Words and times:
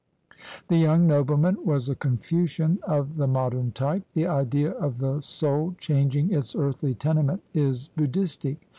The 0.67 0.77
young 0.79 1.05
nobleman 1.05 1.63
was 1.63 1.87
a 1.87 1.93
Confucian 1.93 2.79
of 2.81 3.17
the 3.17 3.27
modern 3.27 3.71
type. 3.71 4.01
The 4.15 4.25
idea 4.25 4.71
of 4.71 4.97
the 4.97 5.21
soul 5.21 5.75
changing 5.77 6.31
its 6.33 6.55
earthly 6.55 6.95
tenement 6.95 7.43
is 7.53 7.87
Buddhistic. 7.89 8.67